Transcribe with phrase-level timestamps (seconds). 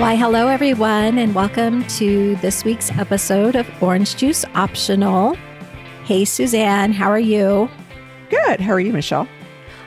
[0.00, 5.34] Why, hello, everyone, and welcome to this week's episode of Orange Juice Optional.
[6.04, 7.68] Hey, Suzanne, how are you?
[8.30, 8.60] Good.
[8.60, 9.28] How are you, Michelle?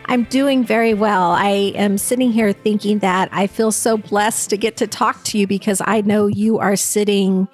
[0.05, 1.31] I'm doing very well.
[1.31, 5.39] I am sitting here thinking that I feel so blessed to get to talk to
[5.39, 7.47] you because I know you are sitting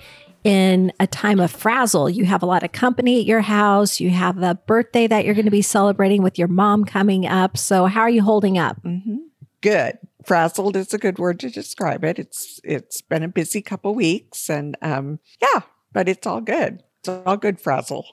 [0.44, 2.10] in a time of frazzle.
[2.10, 4.02] You have a lot of company at your house.
[4.02, 7.58] You have a birthday that you're going to be celebrating with your mom coming up.
[7.58, 8.84] So, how are you holding up?
[8.84, 9.16] Mm-hmm.
[9.62, 9.98] Good
[10.30, 12.20] frazzled is a good word to describe it.
[12.20, 15.62] It's it's been a busy couple weeks, and um, yeah,
[15.92, 16.84] but it's all good.
[17.00, 18.06] It's all good frazzle.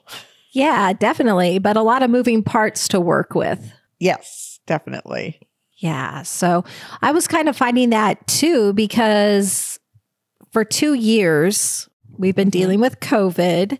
[0.51, 3.71] Yeah, definitely, but a lot of moving parts to work with.
[3.99, 5.39] Yes, definitely.
[5.77, 6.65] Yeah, so
[7.03, 9.79] I was kind of finding that too because
[10.51, 12.59] for two years we've been mm-hmm.
[12.59, 13.77] dealing with COVID,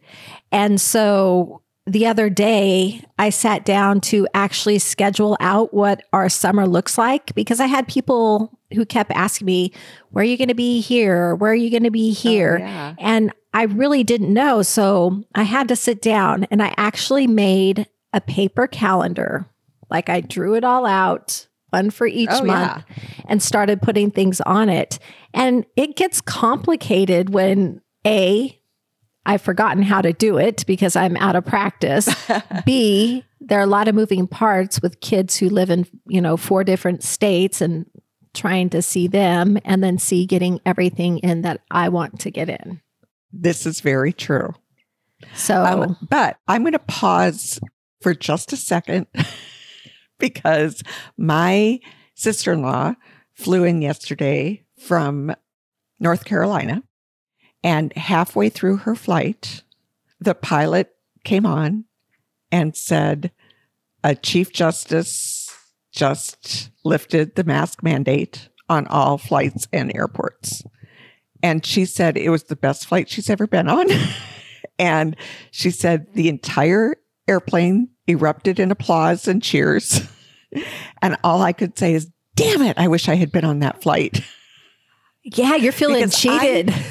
[0.51, 6.67] and so the other day, I sat down to actually schedule out what our summer
[6.67, 9.71] looks like because I had people who kept asking me,
[10.11, 11.33] Where are you going to be here?
[11.33, 12.57] Where are you going to be oh, here?
[12.61, 12.95] Oh, yeah.
[12.99, 14.61] And I really didn't know.
[14.63, 19.45] So I had to sit down and I actually made a paper calendar.
[19.89, 23.23] Like I drew it all out, one for each oh, month, yeah.
[23.27, 24.99] and started putting things on it.
[25.33, 28.56] And it gets complicated when A,
[29.27, 32.09] I've forgotten how to do it because I'm out of practice.
[32.65, 36.37] B, there are a lot of moving parts with kids who live in, you know,
[36.37, 37.85] four different states and
[38.33, 42.49] trying to see them and then see getting everything in that I want to get
[42.49, 42.81] in.
[43.33, 44.55] This is very true.
[45.35, 47.59] So, um, but I'm going to pause
[48.01, 49.07] for just a second
[50.19, 50.83] because
[51.17, 51.81] my
[52.15, 52.93] sister in law
[53.33, 55.35] flew in yesterday from
[55.99, 56.81] North Carolina
[57.63, 59.63] and halfway through her flight,
[60.19, 61.85] the pilot came on
[62.51, 63.31] and said,
[64.03, 65.53] a Chief Justice
[65.91, 70.63] just lifted the mask mandate on all flights and airports.
[71.43, 73.87] And she said it was the best flight she's ever been on.
[74.79, 75.15] and
[75.51, 76.95] she said the entire
[77.27, 80.01] airplane erupted in applause and cheers.
[81.01, 83.81] and all I could say is, damn it, I wish I had been on that
[83.81, 84.21] flight.
[85.23, 86.69] Yeah, you're feeling because cheated.
[86.69, 86.85] I,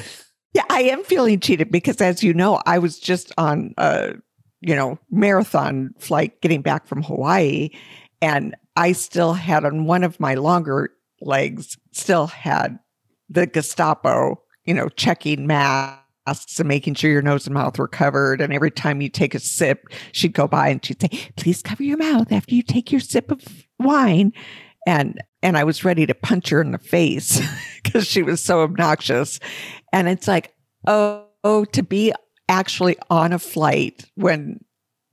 [0.77, 4.13] I am feeling cheated because, as you know, I was just on a
[4.61, 7.71] you know marathon flight getting back from Hawaii,
[8.21, 12.77] and I still had on one of my longer legs still had
[13.27, 18.39] the Gestapo, you know, checking masks and making sure your nose and mouth were covered.
[18.39, 21.81] And every time you take a sip, she'd go by and she'd say, "Please cover
[21.81, 23.41] your mouth after you take your sip of
[23.79, 24.31] wine."
[24.85, 27.41] And and I was ready to punch her in the face
[27.83, 29.39] because she was so obnoxious.
[29.91, 30.53] And it's like,
[30.87, 32.13] oh, oh, to be
[32.49, 34.63] actually on a flight when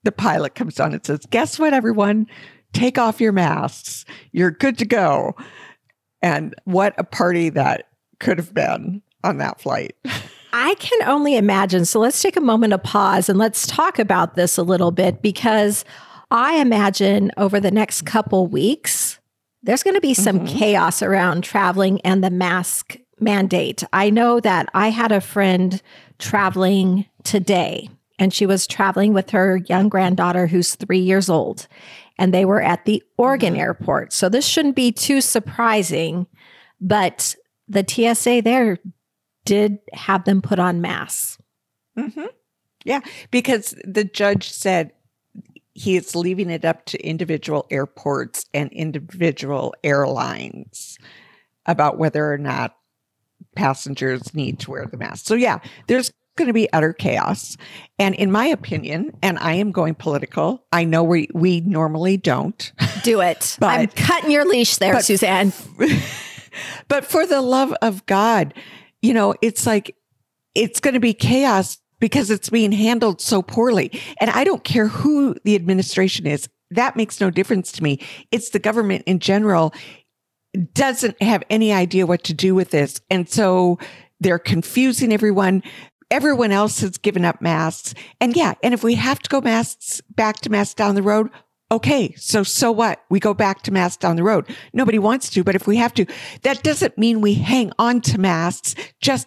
[0.05, 2.27] the pilot comes on and says, guess what, everyone?
[2.73, 4.05] Take off your masks.
[4.33, 5.35] You're good to go.
[6.23, 7.89] And what a party that
[8.21, 9.95] could have been on that flight.
[10.53, 11.85] I can only imagine.
[11.85, 15.21] So let's take a moment of pause and let's talk about this a little bit
[15.21, 15.85] because
[16.31, 19.19] I imagine over the next couple weeks,
[19.63, 20.59] there's going to be some mm-hmm.
[20.59, 23.85] chaos around traveling and the mask mandate.
[23.93, 25.81] I know that I had a friend
[26.19, 27.89] traveling today,
[28.19, 31.67] and she was traveling with her young granddaughter who's three years old,
[32.19, 33.61] and they were at the Oregon mm-hmm.
[33.61, 34.13] airport.
[34.13, 36.27] So this shouldn't be too surprising,
[36.81, 37.35] but
[37.69, 38.79] the TSA there
[39.45, 41.39] did have them put on masks.
[41.99, 42.27] Mm-hmm.
[42.85, 43.01] Yeah,
[43.31, 44.93] because the judge said
[45.73, 50.99] he is leaving it up to individual airports and individual airlines
[51.67, 52.77] about whether or not
[53.55, 55.27] passengers need to wear the mask.
[55.27, 57.57] So, yeah, there's going to be utter chaos.
[57.99, 62.73] And in my opinion, and I am going political, I know we, we normally don't.
[63.03, 63.57] Do it.
[63.61, 65.53] but, I'm cutting your leash there, but, Suzanne.
[66.89, 68.55] but for the love of God,
[69.03, 69.97] you know, it's like,
[70.55, 73.91] it's going to be chaos because it's being handled so poorly.
[74.21, 76.49] And I don't care who the administration is.
[76.71, 78.01] That makes no difference to me.
[78.31, 79.73] It's the government in general
[80.75, 83.01] doesn't have any idea what to do with this.
[83.11, 83.79] And so
[84.21, 85.63] they're confusing everyone.
[86.11, 87.95] Everyone else has given up masks.
[88.21, 91.31] And yeah, and if we have to go masks back to masks down the road,
[91.73, 92.15] okay.
[92.17, 93.03] So, so what?
[93.11, 94.49] We go back to masks down the road.
[94.73, 96.07] Nobody wants to, but if we have to,
[96.43, 99.27] that doesn't mean we hang on to masks just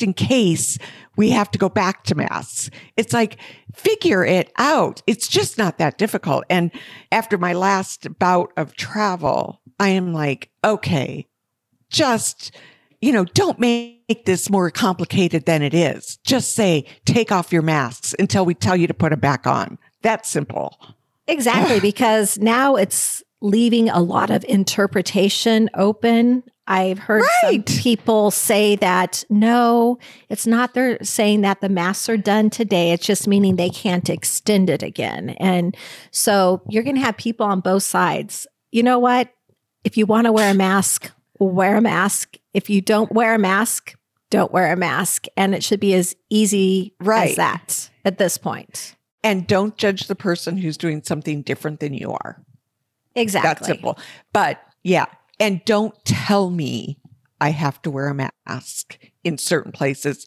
[0.00, 0.78] in case
[1.16, 2.70] we have to go back to masks.
[2.96, 3.38] It's like,
[3.74, 5.02] figure it out.
[5.06, 6.44] It's just not that difficult.
[6.48, 6.70] And
[7.10, 11.26] after my last bout of travel, I am like, okay,
[11.90, 12.52] just,
[13.00, 16.18] you know, don't make this more complicated than it is.
[16.24, 19.78] Just say, take off your masks until we tell you to put them back on.
[20.02, 20.78] That's simple.
[21.26, 21.80] Exactly.
[21.80, 27.68] because now it's leaving a lot of interpretation open I've heard right.
[27.68, 29.98] some people say that no,
[30.28, 32.92] it's not they're saying that the masks are done today.
[32.92, 35.30] It's just meaning they can't extend it again.
[35.30, 35.76] And
[36.12, 38.46] so you're going to have people on both sides.
[38.70, 39.30] You know what?
[39.84, 42.36] If you want to wear a mask, wear a mask.
[42.54, 43.96] If you don't wear a mask,
[44.30, 45.26] don't wear a mask.
[45.36, 47.30] And it should be as easy right.
[47.30, 48.96] as that at this point.
[49.24, 52.42] And don't judge the person who's doing something different than you are.
[53.14, 53.48] Exactly.
[53.48, 53.98] That's simple.
[54.32, 55.06] But yeah,
[55.38, 56.98] and don't tell me
[57.40, 60.26] I have to wear a mask in certain places.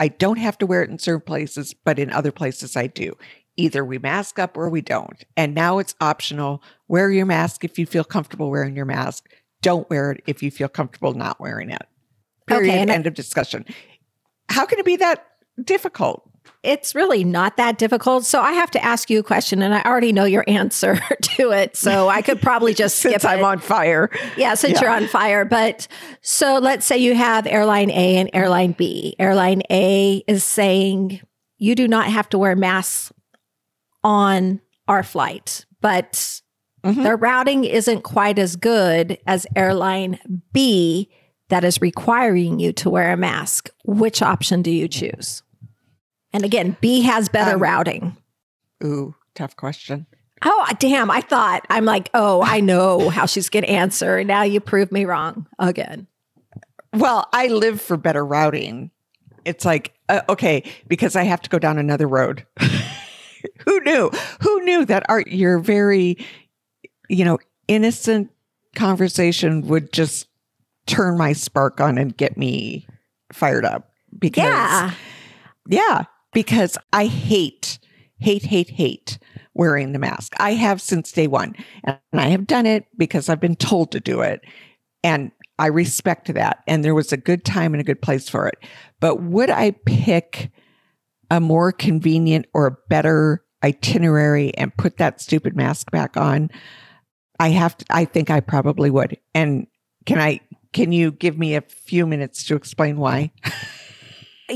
[0.00, 3.16] I don't have to wear it in certain places, but in other places I do.
[3.56, 5.24] Either we mask up or we don't.
[5.36, 6.62] And now it's optional.
[6.88, 9.28] Wear your mask if you feel comfortable wearing your mask.
[9.60, 11.86] Don't wear it if you feel comfortable not wearing it.
[12.46, 12.70] Period.
[12.70, 13.64] Okay, end I- of discussion.
[14.48, 15.26] How can it be that
[15.62, 16.28] difficult?
[16.62, 18.24] it's really not that difficult.
[18.24, 20.96] So I have to ask you a question, and I already know your answer
[21.36, 21.76] to it.
[21.76, 23.44] So I could probably just skip since I'm it.
[23.44, 24.10] on fire.
[24.36, 24.80] Yeah, since yeah.
[24.82, 25.44] you're on fire.
[25.44, 25.88] But
[26.20, 29.16] so let's say you have airline A and airline B.
[29.18, 31.20] Airline A is saying
[31.58, 33.12] you do not have to wear masks
[34.04, 36.40] on our flight, but
[36.84, 37.02] mm-hmm.
[37.02, 40.18] their routing isn't quite as good as airline
[40.52, 41.10] B
[41.48, 43.68] that is requiring you to wear a mask.
[43.84, 45.42] Which option do you choose?
[46.32, 48.16] And again, B has better um, routing.
[48.82, 50.06] Ooh, tough question.
[50.44, 51.10] Oh, damn.
[51.10, 54.24] I thought, I'm like, oh, I know how she's going to answer.
[54.24, 56.06] Now you prove me wrong again.
[56.94, 58.90] Well, I live for better routing.
[59.44, 62.46] It's like, uh, okay, because I have to go down another road.
[63.64, 64.10] Who knew?
[64.40, 66.16] Who knew that art, your very,
[67.08, 68.30] you know, innocent
[68.74, 70.28] conversation would just
[70.86, 72.86] turn my spark on and get me
[73.32, 73.90] fired up?
[74.18, 74.94] Because, yeah.
[75.68, 77.78] Yeah because I hate,
[78.18, 79.18] hate, hate, hate
[79.54, 80.32] wearing the mask.
[80.38, 81.54] I have since day one,
[81.84, 84.40] and I have done it because I've been told to do it.
[85.04, 86.62] And I respect that.
[86.66, 88.58] And there was a good time and a good place for it.
[89.00, 90.50] But would I pick
[91.32, 96.50] a more convenient or a better itinerary and put that stupid mask back on?
[97.40, 99.16] I have to, I think I probably would.
[99.34, 99.66] And
[100.04, 100.40] can I,
[100.74, 103.32] can you give me a few minutes to explain why?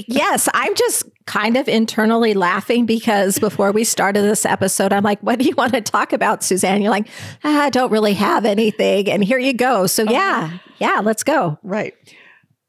[0.06, 5.20] yes, I'm just kind of internally laughing because before we started this episode, I'm like,
[5.20, 6.82] what do you want to talk about, Suzanne?
[6.82, 7.08] You're like,
[7.42, 9.10] ah, I don't really have anything.
[9.10, 9.86] And here you go.
[9.86, 11.58] So, yeah, yeah, let's go.
[11.62, 11.94] Right.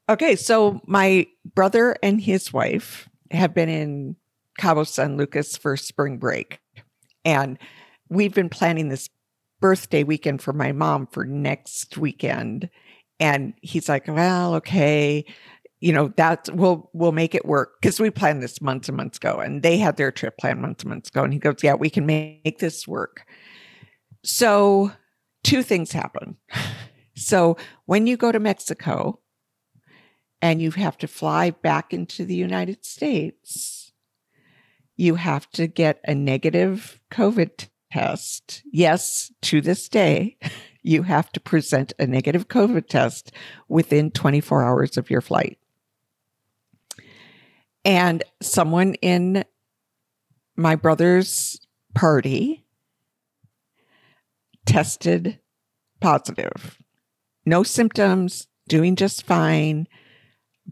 [0.10, 0.38] Okay.
[0.38, 4.16] So, my brother and his wife have been in
[4.58, 6.60] Cabo San Lucas for spring break.
[7.26, 7.58] And
[8.10, 9.10] we've been planning this
[9.60, 12.70] birthday weekend for my mom for next weekend.
[13.20, 15.26] And he's like, well, okay
[15.80, 19.18] you know that we'll we'll make it work because we planned this months and months
[19.18, 21.74] ago and they had their trip planned months and months ago and he goes yeah
[21.74, 23.26] we can make this work
[24.24, 24.92] so
[25.44, 26.36] two things happen
[27.16, 29.20] so when you go to mexico
[30.42, 33.92] and you have to fly back into the united states
[34.96, 40.38] you have to get a negative covid test yes to this day
[40.84, 43.32] you have to present a negative covid test
[43.68, 45.58] within 24 hours of your flight
[47.86, 49.46] and someone in
[50.58, 51.60] my brother's
[51.94, 52.66] party
[54.66, 55.40] tested
[56.02, 56.78] positive.
[57.46, 59.88] No symptoms, doing just fine.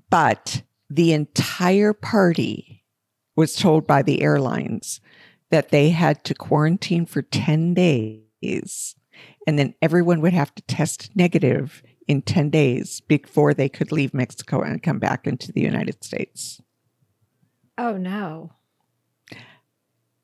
[0.09, 2.83] But the entire party
[3.35, 5.01] was told by the airlines
[5.49, 8.95] that they had to quarantine for 10 days.
[9.47, 14.13] And then everyone would have to test negative in 10 days before they could leave
[14.13, 16.61] Mexico and come back into the United States.
[17.77, 18.51] Oh, no.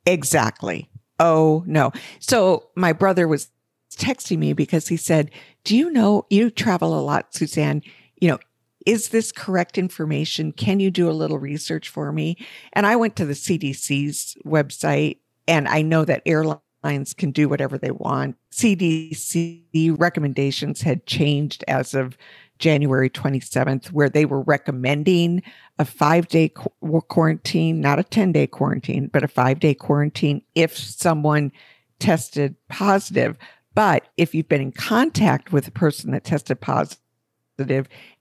[0.06, 0.90] Exactly.
[1.20, 1.92] Oh, no.
[2.20, 3.50] So my brother was
[3.96, 5.32] texting me because he said,
[5.63, 7.84] Do you know you travel a lot, Suzanne?
[8.20, 8.40] You know,
[8.86, 10.52] is this correct information?
[10.52, 12.38] Can you do a little research for me?
[12.74, 17.78] And I went to the CDC's website and I know that airlines can do whatever
[17.78, 18.36] they want.
[18.52, 22.18] CDC recommendations had changed as of
[22.62, 25.44] January 27th, where they were recommending
[25.80, 30.42] a five day qu- quarantine, not a 10 day quarantine, but a five day quarantine
[30.56, 31.52] if someone
[32.00, 33.38] tested positive.
[33.74, 36.98] But if you've been in contact with a person that tested positive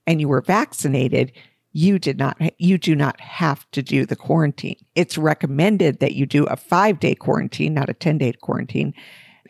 [0.07, 1.31] and you were vaccinated,
[1.73, 4.75] you did not you do not have to do the quarantine.
[4.95, 8.93] It's recommended that you do a 5-day quarantine, not a 10-day quarantine.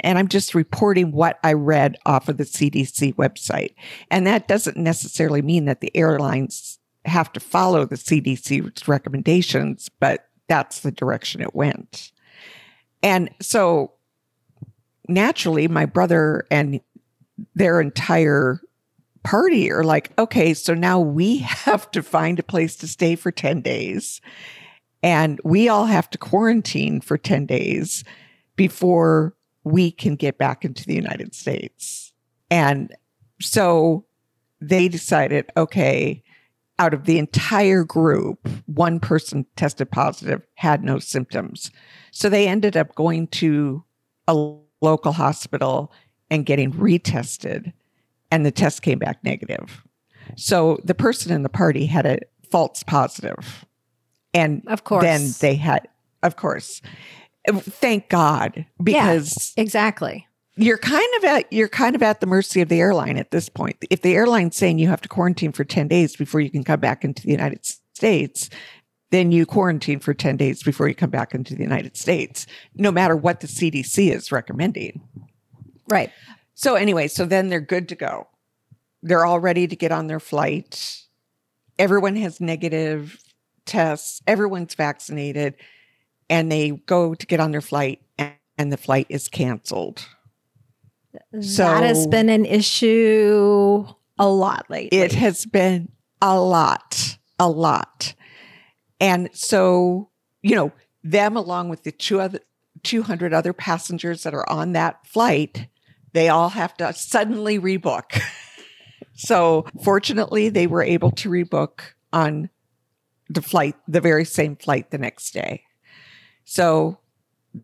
[0.02, 3.76] And I'm just reporting what I read off of the CDC website.
[4.10, 10.28] And that doesn't necessarily mean that the airlines have to follow the CDC's recommendations, but
[10.48, 12.12] that's the direction it went.
[13.02, 13.94] And so
[15.08, 16.82] naturally, my brother and
[17.56, 18.62] their entire
[19.24, 23.32] party are like, okay, so now we have to find a place to stay for
[23.32, 24.22] 10 days.
[25.04, 28.04] And we all have to quarantine for 10 days
[28.56, 32.14] before we can get back into the United States.
[32.50, 32.96] And
[33.40, 34.06] so
[34.60, 36.24] they decided, okay,
[36.78, 41.72] out of the entire group, one person tested positive, had no symptoms.
[42.12, 43.84] So they ended up going to
[44.28, 44.34] a
[44.82, 45.92] local hospital
[46.30, 47.74] and getting retested,
[48.32, 49.84] and the test came back negative.
[50.36, 52.20] So the person in the party had a
[52.50, 53.66] false positive.
[54.34, 55.04] And Of course.
[55.04, 55.88] then they had,
[56.24, 56.82] of course,
[57.50, 60.26] thank God, because Exactly.
[60.56, 63.50] you're kind of at you're kind of at the mercy of the airline at this
[63.50, 63.76] point.
[63.90, 66.80] If the airline's saying you have to quarantine for 10 days before you can come
[66.80, 68.50] back into the United States,
[69.10, 72.92] then you quarantine for 10 days before you come back into the United States, no
[72.92, 75.02] matter what the CDC is recommending.
[75.90, 76.12] Right.
[76.62, 78.28] So anyway, so then they're good to go.
[79.02, 81.02] They're all ready to get on their flight.
[81.80, 83.20] Everyone has negative
[83.66, 84.22] tests.
[84.28, 85.56] Everyone's vaccinated
[86.30, 90.06] and they go to get on their flight and, and the flight is canceled.
[91.42, 93.84] So- that has been an issue
[94.20, 95.00] a lot lately.
[95.00, 95.92] It has been
[96.22, 98.14] a lot, a lot.
[99.00, 100.12] And so,
[100.44, 100.72] you know,
[101.04, 102.40] them along with the two other
[102.84, 105.68] 200 other passengers that are on that flight,
[106.14, 108.22] they all have to suddenly rebook.
[109.16, 111.82] so, fortunately, they were able to rebook
[112.14, 112.50] on
[113.30, 115.64] the flight, the very same flight the next day.
[116.44, 117.00] So,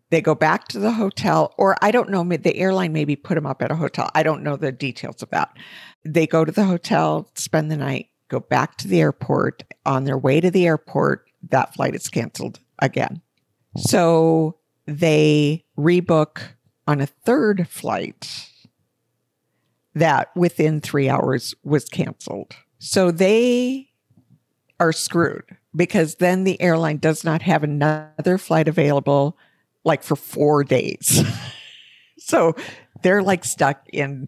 [0.10, 3.46] they go back to the hotel, or I don't know, the airline maybe put them
[3.46, 4.10] up at a hotel.
[4.14, 5.56] I don't know the details that.
[6.04, 9.64] They go to the hotel, spend the night, go back to the airport.
[9.86, 13.22] On their way to the airport, that flight is canceled again.
[13.78, 16.42] So they rebook
[16.88, 18.50] on a third flight
[19.94, 22.56] that within three hours was canceled.
[22.80, 23.90] So they
[24.80, 29.38] are screwed because then the airline does not have another flight available
[29.84, 31.24] like for four days.
[32.18, 32.56] so
[33.02, 34.28] they're like stuck in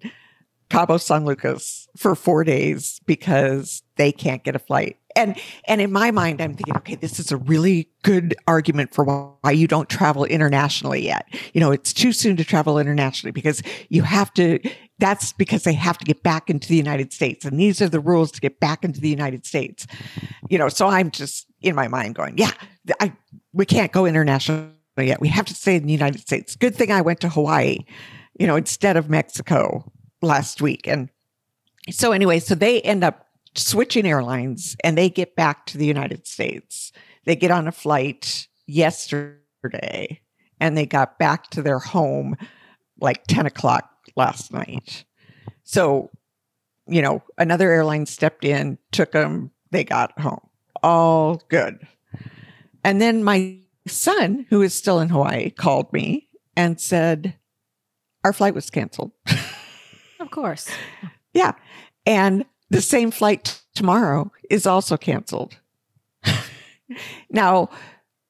[0.69, 4.97] Cabo San Lucas for four days because they can't get a flight.
[5.19, 9.03] And and in my mind, I'm thinking, okay, this is a really good argument for
[9.03, 11.27] why you don't travel internationally yet.
[11.53, 14.59] You know, it's too soon to travel internationally because you have to.
[14.97, 17.99] That's because they have to get back into the United States, and these are the
[17.99, 19.85] rules to get back into the United States.
[20.49, 22.51] You know, so I'm just in my mind going, yeah,
[23.01, 23.13] I
[23.53, 25.19] we can't go international yet.
[25.19, 26.55] We have to stay in the United States.
[26.55, 27.79] Good thing I went to Hawaii,
[28.39, 30.87] you know, instead of Mexico last week.
[30.87, 31.09] And
[31.89, 36.27] so anyway, so they end up switching airlines and they get back to the United
[36.27, 36.91] States.
[37.25, 40.21] They get on a flight yesterday
[40.59, 42.35] and they got back to their home
[42.99, 45.05] like 10 o'clock last night.
[45.63, 46.09] So,
[46.87, 50.41] you know, another airline stepped in, took them, they got home.
[50.81, 51.79] All good.
[52.83, 57.35] And then my son, who is still in Hawaii, called me and said,
[58.23, 59.11] Our flight was canceled.
[60.19, 60.69] Of course.
[61.31, 61.51] Yeah.
[62.07, 65.57] And the same flight t- tomorrow is also canceled.
[67.29, 67.69] now,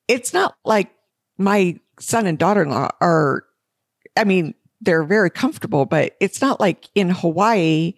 [0.08, 0.91] it's not like
[1.38, 3.43] my son and daughter in law are,
[4.17, 7.93] I mean, they're very comfortable, but it's not like in Hawaii,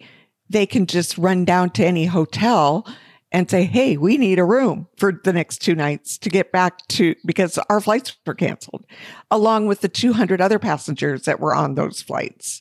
[0.48, 2.86] they can just run down to any hotel
[3.30, 6.86] and say, Hey, we need a room for the next two nights to get back
[6.88, 8.84] to, because our flights were canceled,
[9.30, 12.60] along with the 200 other passengers that were on those flights.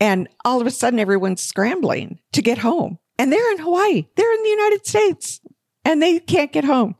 [0.00, 2.98] And all of a sudden, everyone's scrambling to get home.
[3.18, 5.40] And they're in Hawaii, they're in the United States,
[5.84, 6.94] and they can't get home.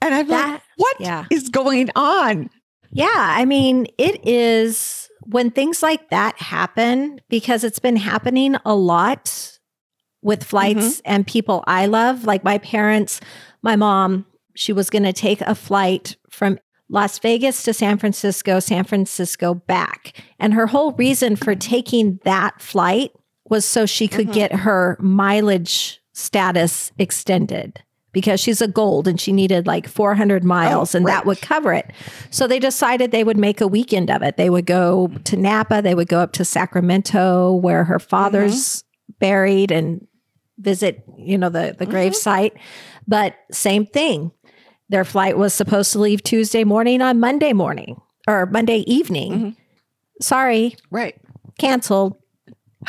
[0.00, 0.96] And I'm like, That- what
[1.30, 1.50] is yeah.
[1.52, 2.50] going on?
[2.90, 8.74] Yeah, I mean, it is when things like that happen because it's been happening a
[8.74, 9.58] lot
[10.22, 11.12] with flights mm-hmm.
[11.12, 12.24] and people I love.
[12.24, 13.20] Like my parents,
[13.62, 16.58] my mom, she was going to take a flight from
[16.92, 20.12] Las Vegas to San Francisco, San Francisco back.
[20.38, 23.10] And her whole reason for taking that flight
[23.48, 24.34] was so she could Mhm.
[24.34, 27.80] get her mileage status extended
[28.12, 31.90] because she's a gold and she needed like 400 miles and that would cover it.
[32.30, 34.36] So they decided they would make a weekend of it.
[34.36, 38.84] They would go to Napa, they would go up to Sacramento where her father's
[39.18, 40.06] buried and
[40.58, 42.52] visit, you know, the the grave site.
[43.08, 44.30] But same thing.
[44.92, 49.32] Their flight was supposed to leave Tuesday morning on Monday morning or Monday evening.
[49.32, 49.56] Mhm.
[50.20, 51.14] Sorry, Right.
[51.58, 52.16] canceled.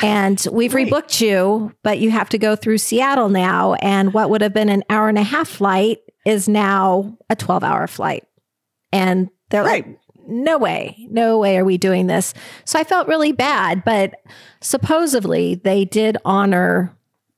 [0.02, 0.86] And we've Right.
[0.86, 3.72] rebooked you, but you have to go through Seattle now.
[3.80, 7.64] And what would have been an hour and a half flight is now a 12
[7.64, 8.24] hour flight.
[8.92, 9.86] And they're Right.
[9.86, 12.34] like, no way, no way are we doing this.
[12.66, 14.14] So I felt really bad, but
[14.60, 16.92] supposedly they did honor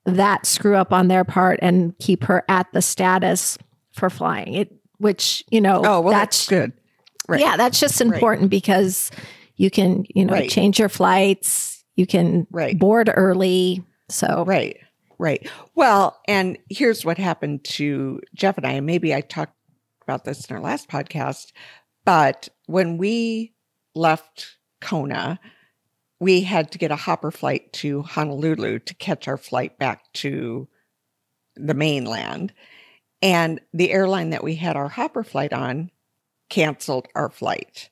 [0.06, 3.58] that screw up on their part and keep her at the status
[3.96, 6.72] for flying it, which, you know, oh, well, that's, that's good.
[7.28, 7.40] Right.
[7.40, 8.50] Yeah, that's just important right.
[8.50, 9.10] because
[9.56, 10.50] you can, you know, right.
[10.50, 13.82] change your flights, you can board early.
[14.08, 14.78] So, right.
[15.18, 15.50] Right.
[15.74, 19.54] Well, and here's what happened to Jeff and I, and maybe I talked
[20.02, 21.52] about this in our last podcast,
[22.04, 23.54] but when we
[23.94, 25.40] left Kona,
[26.20, 30.68] we had to get a hopper flight to Honolulu to catch our flight back to
[31.56, 32.52] the mainland.
[33.22, 35.90] And the airline that we had our hopper flight on
[36.48, 37.90] canceled our flight.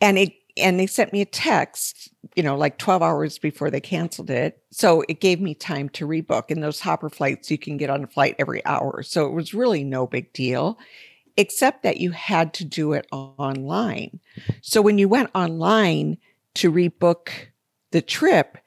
[0.00, 3.80] And it and they sent me a text, you know, like 12 hours before they
[3.80, 4.62] canceled it.
[4.70, 6.50] So it gave me time to rebook.
[6.50, 9.02] And those hopper flights, you can get on a flight every hour.
[9.02, 10.78] So it was really no big deal,
[11.36, 14.20] except that you had to do it online.
[14.60, 16.18] So when you went online
[16.54, 17.30] to rebook
[17.90, 18.58] the trip,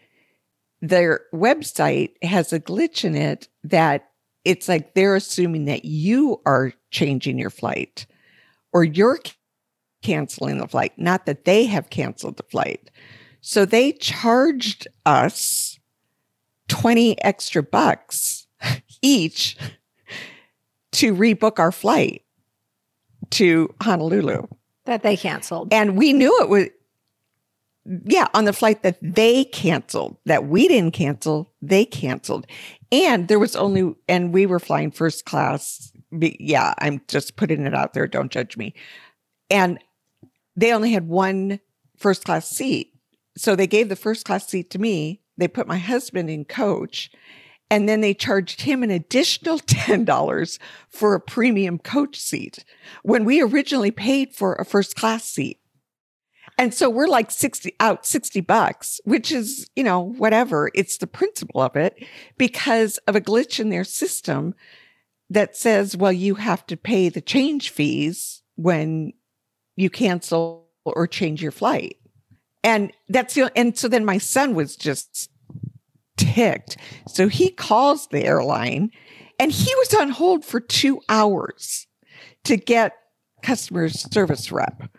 [0.81, 4.09] their website has a glitch in it that
[4.45, 8.05] it's like they're assuming that you are changing your flight
[8.71, 9.19] or you're
[10.01, 12.91] canceling the flight, not that they have canceled the flight.
[13.41, 15.79] So they charged us
[16.67, 18.47] 20 extra bucks
[19.01, 19.57] each
[20.93, 22.23] to rebook our flight
[23.31, 24.47] to Honolulu.
[24.85, 25.73] That they canceled.
[25.73, 26.67] And we knew it was,
[28.05, 32.45] yeah, on the flight that they canceled, that we didn't cancel, they canceled.
[32.95, 35.91] And there was only, and we were flying first class
[36.39, 38.07] yeah, I'm just putting it out there.
[38.07, 38.73] Don't judge me.
[39.49, 39.79] And
[40.55, 41.59] they only had one
[41.97, 42.93] first class seat.
[43.37, 45.21] So they gave the first class seat to me.
[45.37, 47.11] They put my husband in coach
[47.69, 52.63] and then they charged him an additional $10 for a premium coach seat
[53.03, 55.59] when we originally paid for a first class seat.
[56.57, 60.71] And so we're like 60 out 60 bucks, which is, you know, whatever.
[60.73, 62.05] It's the principle of it
[62.37, 64.55] because of a glitch in their system
[65.29, 69.11] that says, well, you have to pay the change fees when
[69.75, 71.97] you cancel or change your flight.
[72.63, 75.29] And that's the, and so then my son was just
[76.17, 76.77] ticked.
[77.07, 78.91] So he calls the airline
[79.39, 81.87] and he was on hold for two hours
[82.45, 82.93] to get
[83.41, 84.89] customer service rep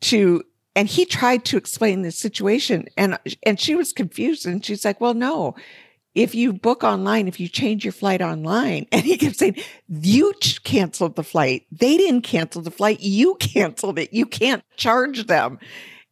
[0.00, 0.44] to
[0.78, 5.00] and he tried to explain the situation and and she was confused and she's like
[5.00, 5.54] well no
[6.14, 9.56] if you book online, if you change your flight online, and he kept saying,
[9.88, 11.66] you canceled the flight.
[11.70, 13.00] They didn't cancel the flight.
[13.00, 14.12] You canceled it.
[14.12, 15.58] You can't charge them.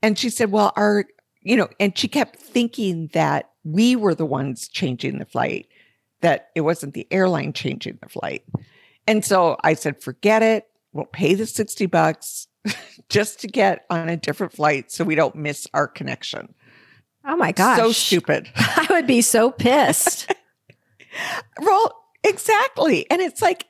[0.03, 1.07] And she said, well, our,
[1.43, 5.67] you know, and she kept thinking that we were the ones changing the flight,
[6.21, 8.45] that it wasn't the airline changing the flight.
[9.09, 10.69] And so I said, forget it.
[10.93, 12.47] We'll pay the 60 bucks
[13.09, 16.55] just to get on a different flight so we don't miss our connection.
[17.25, 17.79] Oh my gosh.
[17.79, 18.49] So stupid.
[18.57, 20.33] I would be so pissed.
[21.61, 23.11] well, exactly.
[23.11, 23.67] And it's like,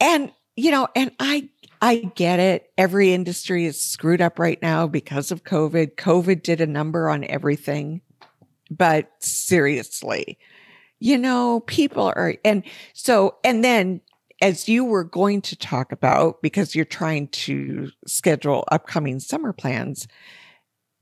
[0.00, 1.48] and, you know, and I,
[1.82, 2.70] I get it.
[2.78, 5.96] Every industry is screwed up right now because of COVID.
[5.96, 8.00] COVID did a number on everything.
[8.70, 10.38] But seriously,
[11.00, 14.02] you know, people are, and so, and then
[14.40, 20.06] as you were going to talk about, because you're trying to schedule upcoming summer plans,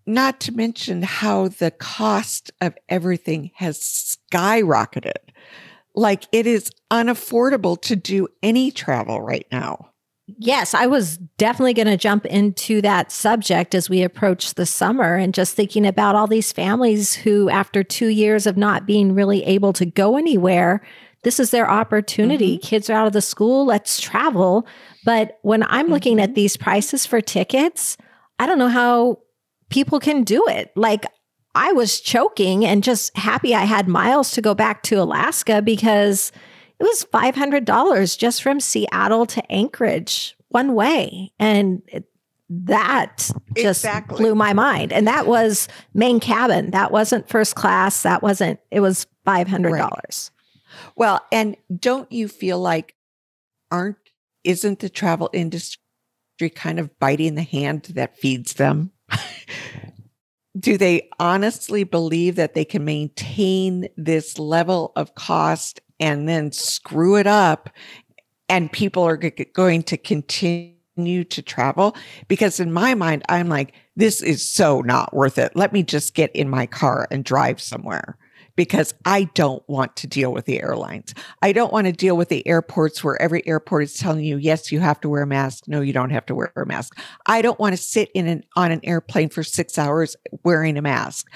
[0.06, 5.12] not to mention how the cost of everything has skyrocketed.
[5.94, 9.90] Like it is unaffordable to do any travel right now.
[10.38, 15.14] Yes, I was definitely going to jump into that subject as we approach the summer
[15.14, 19.44] and just thinking about all these families who, after two years of not being really
[19.44, 20.82] able to go anywhere,
[21.22, 22.56] this is their opportunity.
[22.56, 22.66] Mm-hmm.
[22.66, 24.66] Kids are out of the school, let's travel.
[25.04, 26.34] But when I'm looking at mm-hmm.
[26.34, 27.96] these prices for tickets,
[28.38, 29.20] I don't know how
[29.70, 30.72] people can do it.
[30.76, 31.06] Like
[31.54, 36.30] I was choking and just happy I had miles to go back to Alaska because
[36.78, 41.32] it was $500 just from Seattle to Anchorage one way.
[41.38, 41.82] And
[42.48, 44.18] that just exactly.
[44.18, 44.92] blew my mind.
[44.92, 46.70] And that was main cabin.
[46.70, 48.02] That wasn't first class.
[48.02, 49.72] That wasn't, it was $500.
[49.72, 50.30] Right.
[50.96, 52.94] Well, and don't you feel like
[53.70, 53.96] aren't,
[54.44, 55.80] isn't the travel industry
[56.54, 58.92] kind of biting the hand that feeds them?
[60.58, 67.16] do they honestly believe that they can maintain this level of cost and then screw
[67.16, 67.70] it up
[68.48, 71.94] and people are g- going to continue to travel?
[72.28, 75.54] Because in my mind, I'm like, this is so not worth it.
[75.54, 78.16] Let me just get in my car and drive somewhere
[78.56, 81.14] because I don't want to deal with the airlines.
[81.42, 84.72] I don't want to deal with the airports where every airport is telling you, yes,
[84.72, 85.64] you have to wear a mask.
[85.68, 86.98] No, you don't have to wear a mask.
[87.26, 90.82] I don't want to sit in an, on an airplane for six hours wearing a
[90.82, 91.30] mask.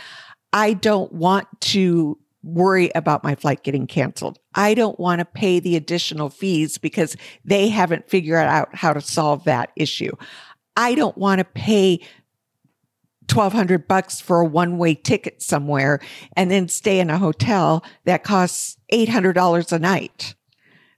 [0.53, 4.39] I don't want to worry about my flight getting canceled.
[4.55, 9.01] I don't want to pay the additional fees because they haven't figured out how to
[9.01, 10.13] solve that issue.
[10.77, 12.01] I don't want to pay
[13.33, 16.01] 1200 bucks for a one-way ticket somewhere
[16.37, 20.35] and then stay in a hotel that costs $800 a night.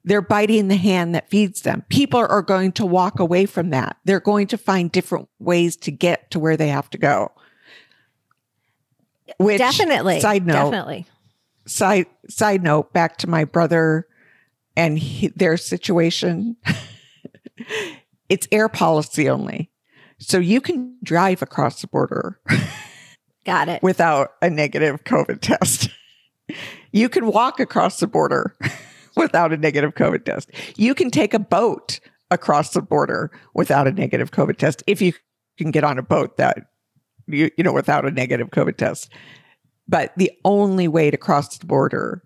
[0.05, 1.85] They're biting the hand that feeds them.
[1.88, 3.99] People are going to walk away from that.
[4.05, 7.31] They're going to find different ways to get to where they have to go.
[9.38, 10.21] Which, definitely.
[10.21, 10.55] Side note.
[10.55, 11.07] Definitely.
[11.66, 12.92] Side side note.
[12.92, 14.07] Back to my brother
[14.77, 16.57] and he, their situation.
[18.29, 19.71] it's air policy only,
[20.23, 22.41] so you can drive across the border.
[23.45, 23.83] Got it.
[23.83, 25.89] Without a negative COVID test,
[26.93, 28.57] you can walk across the border
[29.17, 30.51] without a negative COVID test.
[30.77, 31.99] You can take a boat
[32.31, 35.13] across the border without a negative COVID test if you
[35.59, 36.67] can get on a boat that
[37.27, 39.13] you, you know, without a negative COVID test.
[39.89, 42.23] But the only way to cross the border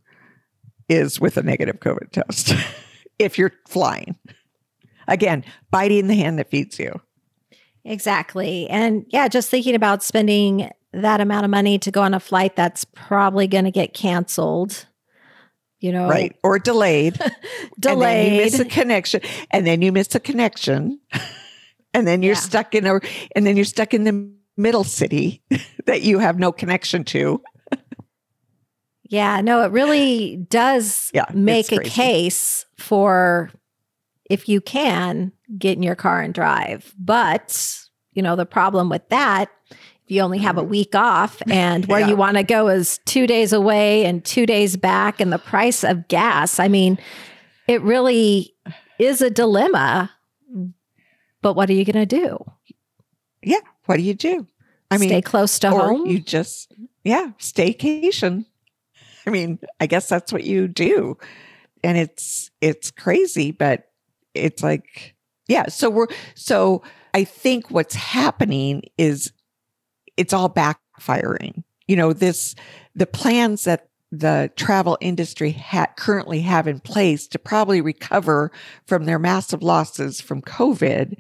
[0.89, 2.53] is with a negative COVID test
[3.19, 4.17] if you're flying.
[5.09, 7.01] Again, biting the hand that feeds you.
[7.87, 8.69] Exactly.
[8.69, 12.57] And yeah, just thinking about spending that amount of money to go on a flight
[12.57, 14.87] that's probably going to get canceled.
[15.79, 17.21] You know, right or delayed,
[17.79, 18.33] delayed.
[18.33, 19.21] you miss a connection,
[19.51, 20.99] and then you miss a connection,
[21.95, 22.41] and then you're yeah.
[22.41, 22.99] stuck in a,
[23.37, 25.43] and then you're stuck in the middle city
[25.85, 27.43] that you have no connection to.
[29.05, 33.51] yeah, no, it really does yeah, make a case for
[34.29, 36.95] if you can get in your car and drive.
[36.99, 37.81] But,
[38.13, 40.71] you know, the problem with that, if you only have a mm-hmm.
[40.71, 42.09] week off and where yeah.
[42.09, 45.85] you want to go is two days away and two days back, and the price
[45.85, 46.99] of gas, I mean,
[47.67, 48.55] it really
[48.99, 50.11] is a dilemma.
[51.43, 52.45] But what are you going to do?
[53.43, 53.61] Yeah.
[53.85, 54.47] What do you do?
[54.91, 56.07] I mean, stay close to home.
[56.07, 56.73] You just,
[57.05, 58.47] yeah, staycation.
[59.27, 61.19] I mean, I guess that's what you do.
[61.83, 63.89] And it's, it's crazy, but
[64.37, 65.15] it's like,
[65.49, 65.67] yeah.
[65.69, 66.83] So we're, so
[67.15, 69.33] I think what's happening is
[70.17, 71.63] it's all backfiring.
[71.87, 72.55] You know, this,
[72.95, 78.51] the plans that the travel industry ha- currently have in place to probably recover
[78.87, 81.15] from their massive losses from COVID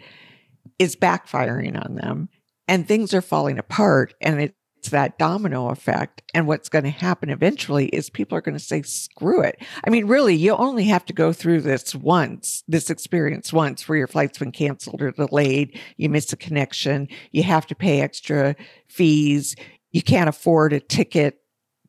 [0.78, 2.28] is backfiring on them
[2.68, 4.52] and things are falling apart and
[4.86, 6.22] it's that domino effect.
[6.32, 9.60] And what's going to happen eventually is people are going to say, screw it.
[9.84, 13.98] I mean, really, you only have to go through this once, this experience once where
[13.98, 15.76] your flight's been canceled or delayed.
[15.96, 17.08] You miss a connection.
[17.32, 18.54] You have to pay extra
[18.88, 19.56] fees.
[19.90, 21.40] You can't afford a ticket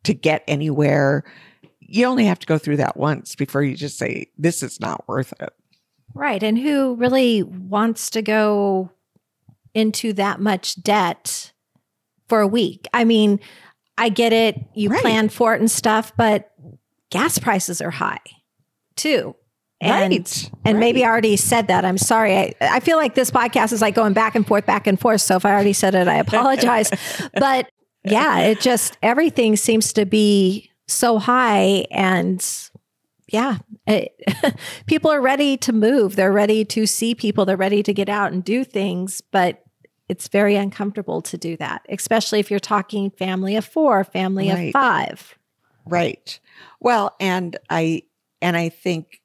[0.03, 1.23] to get anywhere.
[1.79, 5.07] You only have to go through that once before you just say, this is not
[5.07, 5.53] worth it.
[6.15, 6.41] Right.
[6.41, 8.89] And who really wants to go
[9.75, 11.51] into that much debt
[12.27, 12.87] for a week.
[12.93, 13.39] I mean,
[13.97, 14.63] I get it.
[14.73, 15.01] You right.
[15.01, 16.51] plan for it and stuff, but
[17.09, 18.19] gas prices are high
[18.95, 19.35] too.
[19.79, 20.51] And, right.
[20.65, 20.79] and right.
[20.79, 21.85] maybe I already said that.
[21.85, 22.35] I'm sorry.
[22.35, 25.21] I, I feel like this podcast is like going back and forth, back and forth.
[25.21, 26.89] So if I already said it, I apologize.
[27.35, 27.69] but
[28.03, 31.85] yeah, it just, everything seems to be so high.
[31.91, 32.43] And
[33.27, 34.19] yeah, it,
[34.87, 36.15] people are ready to move.
[36.15, 37.45] They're ready to see people.
[37.45, 39.21] They're ready to get out and do things.
[39.21, 39.63] But
[40.09, 44.67] it's very uncomfortable to do that, especially if you're talking family of four, family right.
[44.67, 45.37] of five.
[45.85, 46.39] Right.
[46.79, 48.03] Well, and I
[48.41, 49.21] and I think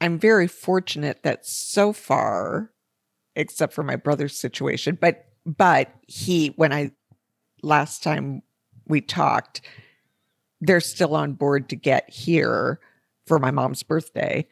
[0.00, 2.70] I'm very fortunate that so far,
[3.36, 6.92] except for my brother's situation, but but he when I
[7.62, 8.42] last time
[8.86, 9.60] we talked,
[10.60, 12.80] they're still on board to get here
[13.26, 14.46] for my mom's birthday.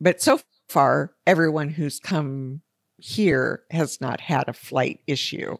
[0.00, 2.62] But so far, everyone who's come
[2.98, 5.56] here has not had a flight issue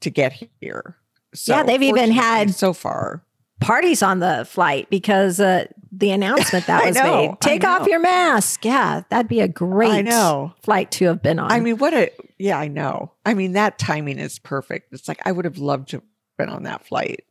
[0.00, 0.96] to get here.
[1.34, 3.22] So yeah, they've even had so far
[3.60, 7.40] parties on the flight because uh, the announcement that was know, made.
[7.40, 8.64] Take off your mask.
[8.64, 10.54] Yeah, that'd be a great I know.
[10.62, 11.50] flight to have been on.
[11.50, 13.12] I mean, what a yeah, I know.
[13.24, 14.92] I mean, that timing is perfect.
[14.92, 16.04] It's like I would have loved to have
[16.38, 17.24] been on that flight.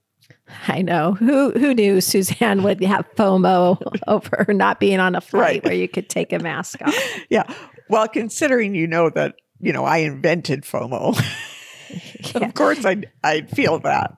[0.68, 1.14] I know.
[1.14, 5.66] Who who knew Suzanne would have FOMO over not being on a flight right.
[5.66, 6.96] where you could take a mask off?
[7.30, 7.52] Yeah.
[7.90, 11.16] Well, considering you know that, you know, I invented FOMO.
[12.36, 12.46] yeah.
[12.48, 14.16] Of course I'd I'd feel that.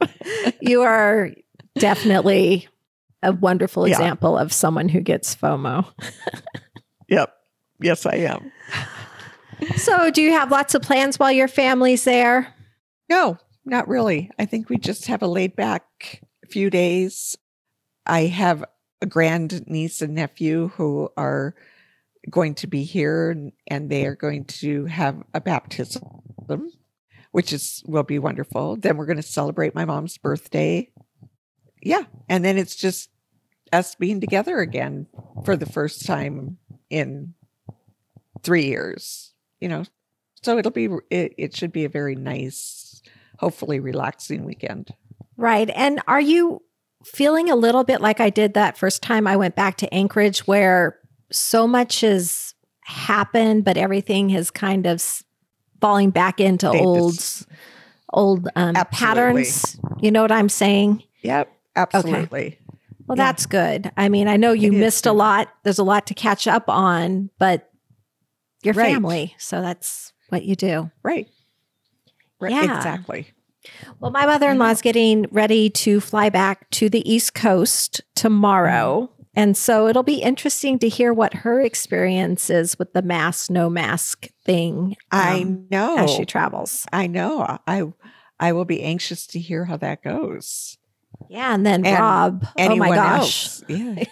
[0.61, 1.31] you are
[1.77, 2.67] definitely
[3.23, 4.41] a wonderful example yeah.
[4.41, 5.85] of someone who gets FOMO.
[7.09, 7.33] yep.
[7.79, 8.51] Yes, I am.
[9.75, 12.53] So, do you have lots of plans while your family's there?
[13.09, 14.31] No, not really.
[14.37, 17.37] I think we just have a laid back few days.
[18.05, 18.63] I have
[19.01, 21.55] a grand niece and nephew who are
[22.29, 26.03] going to be here and, and they are going to have a baptism,
[27.31, 28.75] which is will be wonderful.
[28.75, 30.89] Then we're going to celebrate my mom's birthday.
[31.81, 32.03] Yeah.
[32.27, 33.09] And then it's just
[33.71, 35.07] us being together again
[35.45, 36.57] for the first time
[36.89, 37.33] in
[38.43, 39.83] three years, you know.
[40.43, 43.01] So it'll be it, it should be a very nice,
[43.39, 44.93] hopefully relaxing weekend.
[45.35, 45.69] Right.
[45.73, 46.63] And are you
[47.05, 50.47] feeling a little bit like I did that first time I went back to Anchorage
[50.47, 50.99] where
[51.31, 55.23] so much has happened, but everything has kind of
[55.81, 57.19] falling back into old,
[58.13, 59.77] old um, patterns.
[59.99, 61.03] You know what I'm saying?
[61.21, 62.39] Yep, absolutely.
[62.39, 62.59] Okay.
[63.07, 63.25] Well, yeah.
[63.25, 63.91] that's good.
[63.95, 65.49] I mean, I know you missed a lot.
[65.63, 67.69] There's a lot to catch up on, but
[68.63, 68.93] your right.
[68.93, 69.33] family.
[69.37, 70.91] So that's what you do.
[71.03, 71.27] Right.
[72.39, 72.51] Right.
[72.51, 72.75] Yeah.
[72.75, 73.27] Exactly.
[73.99, 78.01] Well, my mother in law is getting ready to fly back to the East Coast
[78.15, 79.11] tomorrow.
[79.37, 83.69] And so it'll be interesting to hear what her experience is with the mask, no
[83.69, 84.97] mask thing.
[85.11, 85.97] Um, I know.
[85.97, 86.85] As she travels.
[86.91, 87.59] I know.
[87.67, 87.83] I
[88.39, 90.77] I will be anxious to hear how that goes.
[91.29, 91.53] Yeah.
[91.53, 93.61] And then and Rob, oh my gosh.
[93.67, 93.77] Yeah.
[93.95, 94.05] yeah.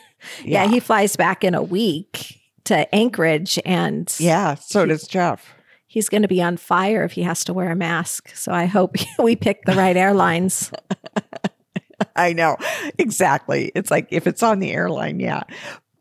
[0.43, 0.67] yeah.
[0.67, 5.55] He flies back in a week to Anchorage and Yeah, so he, does Jeff
[5.95, 8.35] he's going to be on fire if he has to wear a mask.
[8.35, 10.71] So I hope we pick the right airlines.
[12.15, 12.57] I know.
[12.97, 13.71] Exactly.
[13.75, 15.43] It's like if it's on the airline, yeah.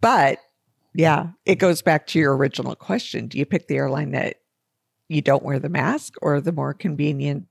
[0.01, 0.39] But
[0.95, 3.27] yeah, it goes back to your original question.
[3.27, 4.37] Do you pick the airline that
[5.09, 7.47] you don't wear the mask or the more convenient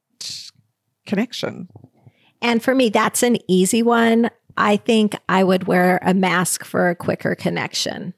[1.05, 1.69] connection?
[2.41, 4.29] And for me, that's an easy one.
[4.57, 8.13] I think I would wear a mask for a quicker connection.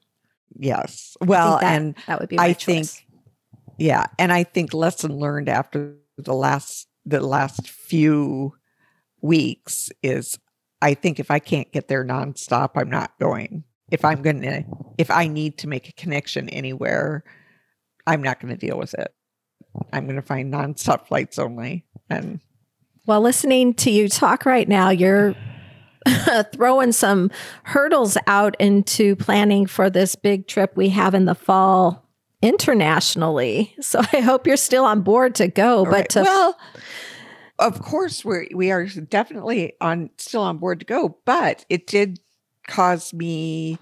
[0.57, 1.15] Yes.
[1.21, 2.65] Well, that, and that would be I choice.
[2.65, 3.05] think
[3.77, 8.53] yeah, and I think lesson learned after the last the last few
[9.25, 10.39] weeks is
[10.81, 13.63] I think if I can't get there nonstop, I'm not going.
[13.91, 14.63] If I'm going to
[14.97, 17.23] if I need to make a connection anywhere,
[18.07, 19.13] I'm not going to deal with it.
[19.91, 21.85] I'm going to find nonstop flights only.
[22.09, 22.39] And
[23.05, 25.35] well, listening to you talk right now, you're
[26.53, 27.31] throwing some
[27.63, 32.07] hurdles out into planning for this big trip we have in the fall
[32.41, 33.75] internationally.
[33.81, 35.79] So I hope you're still on board to go.
[35.79, 36.09] All but right.
[36.09, 36.57] to well,
[37.59, 41.17] of course we're we are definitely on still on board to go.
[41.25, 42.19] But it did
[42.67, 43.77] cause me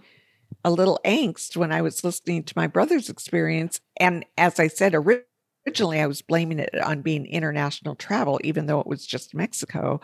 [0.64, 3.82] a little angst when I was listening to my brother's experience.
[3.98, 8.80] And as I said originally, I was blaming it on being international travel, even though
[8.80, 10.00] it was just Mexico.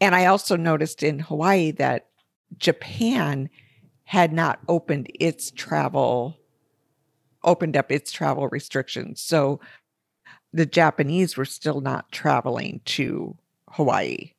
[0.00, 2.08] And I also noticed in Hawaii that
[2.56, 3.48] Japan
[4.04, 6.38] had not opened its travel
[7.44, 9.20] opened up its travel restrictions.
[9.20, 9.60] So
[10.52, 13.36] the Japanese were still not traveling to
[13.70, 14.32] Hawaii.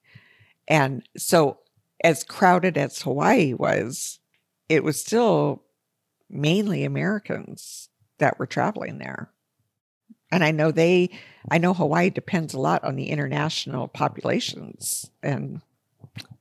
[0.68, 1.60] And so,
[2.04, 4.20] as crowded as Hawaii was,
[4.70, 5.64] it was still
[6.30, 9.32] mainly Americans that were traveling there.
[10.32, 11.10] And I know they,
[11.50, 15.62] I know Hawaii depends a lot on the international populations, and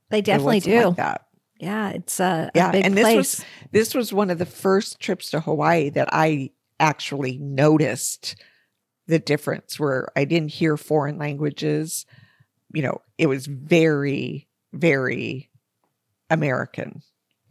[0.09, 1.25] they definitely do like that.
[1.59, 5.31] Yeah, it's a, yeah, a and this was this was one of the first trips
[5.31, 8.35] to Hawaii that I actually noticed
[9.09, 12.05] the difference where I didn't hear foreign languages.
[12.73, 15.49] You know, it was very, very
[16.29, 17.01] American.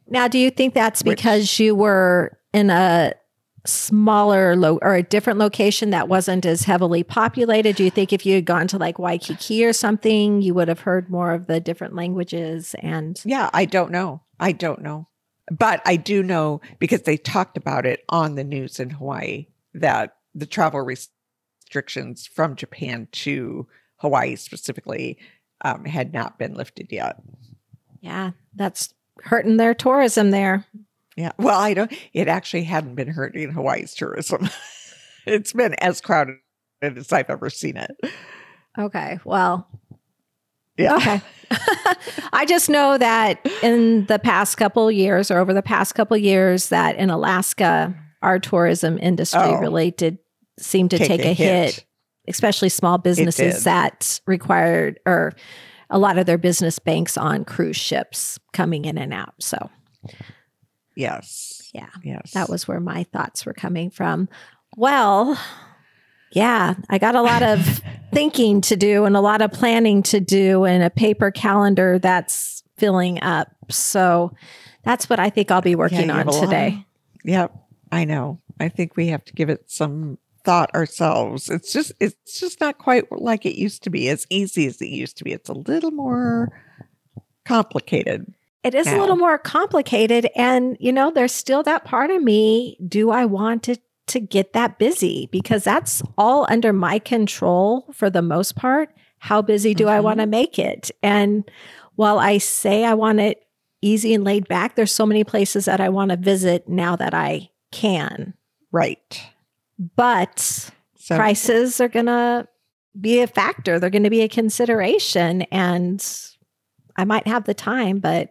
[0.06, 3.12] Now, do you think that's because you were in a
[3.66, 7.74] smaller lo- or a different location that wasn't as heavily populated?
[7.74, 10.80] Do you think if you had gone to like Waikiki or something, you would have
[10.80, 14.22] heard more of the different languages and Yeah, I don't know.
[14.38, 15.08] I don't know.
[15.50, 20.14] But I do know because they talked about it on the news in Hawaii that
[20.34, 20.80] the travel
[21.68, 25.18] restrictions from Japan to Hawaii specifically
[25.62, 27.20] um, had not been lifted yet.
[28.00, 30.64] Yeah, that's hurting their tourism there.
[31.14, 31.32] Yeah.
[31.36, 34.48] Well, I don't, it actually hadn't been hurting Hawaii's tourism.
[35.26, 36.36] it's been as crowded
[36.80, 37.90] as I've ever seen it.
[38.78, 39.18] Okay.
[39.24, 39.68] Well,
[40.78, 40.96] yeah.
[40.96, 41.20] Okay.
[42.32, 46.70] I just know that in the past couple years or over the past couple years
[46.70, 49.90] that in Alaska our tourism industry oh, really
[50.58, 51.74] seem to take, take a, a hit.
[51.74, 51.84] hit.
[52.28, 55.32] especially small businesses that required or
[55.90, 59.34] a lot of their business banks on cruise ships coming in and out.
[59.40, 59.70] So
[60.98, 61.70] Yes.
[61.72, 61.90] Yeah.
[62.02, 62.32] Yes.
[62.32, 64.28] That was where my thoughts were coming from.
[64.76, 65.38] Well,
[66.32, 67.80] yeah, I got a lot of
[68.12, 72.64] thinking to do and a lot of planning to do and a paper calendar that's
[72.78, 73.48] filling up.
[73.70, 74.34] So
[74.82, 76.84] that's what I think I'll be working yeah, on today.
[77.24, 77.54] Yep,
[77.92, 78.40] I know.
[78.58, 80.18] I think we have to give it some
[80.48, 81.50] thought ourselves.
[81.50, 84.88] It's just it's just not quite like it used to be, as easy as it
[84.88, 85.32] used to be.
[85.32, 86.48] It's a little more
[87.44, 88.32] complicated.
[88.64, 90.30] It is a little more complicated.
[90.34, 92.78] And, you know, there's still that part of me.
[92.88, 95.28] Do I want to, to get that busy?
[95.30, 98.88] Because that's all under my control for the most part.
[99.18, 100.02] How busy do I Mhm.
[100.02, 100.90] want to make it?
[101.02, 101.44] And
[101.96, 103.44] while I say I want it
[103.82, 107.12] easy and laid back, there's so many places that I want to visit now that
[107.12, 108.32] I can.
[108.72, 109.20] Right.
[109.78, 110.38] But
[110.96, 112.48] So prices are going to
[113.00, 113.78] be a factor.
[113.78, 115.42] They're going to be a consideration.
[115.52, 116.04] And
[116.96, 118.30] I might have the time, but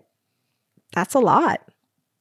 [0.93, 1.61] that's a lot.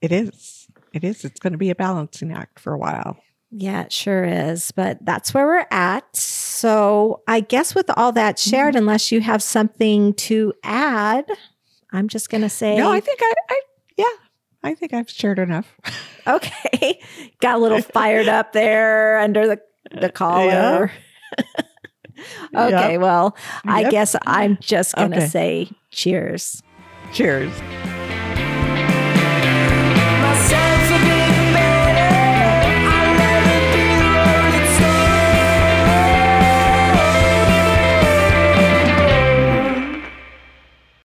[0.01, 0.67] it is.
[0.93, 1.25] It is.
[1.25, 3.19] It's going to be a balancing act for a while.
[3.51, 4.71] Yeah, it sure is.
[4.73, 6.17] But that's where we're at.
[6.17, 8.79] So I guess with all that shared, Mm-hmm.
[8.79, 11.27] unless you have something to add,
[11.93, 13.61] I'm just going to say, No, I think I, I,
[13.97, 14.05] yeah,
[14.67, 15.75] I think I've shared enough.
[16.27, 17.01] okay,
[17.41, 19.61] got a little fired up there under the,
[19.93, 20.91] the collar.
[22.57, 23.91] okay, well, I Yep.
[23.93, 25.27] guess I'm just going to Okay.
[25.29, 26.63] say cheers.
[27.13, 27.53] Cheers.